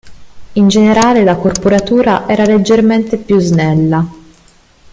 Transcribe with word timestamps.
In 0.53 0.67
generale, 0.67 1.23
la 1.23 1.35
corporatura 1.35 2.27
era 2.27 2.43
leggermente 2.43 3.17
più 3.17 3.37
snella. 3.39 4.03